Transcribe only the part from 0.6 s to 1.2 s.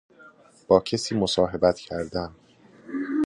با کسی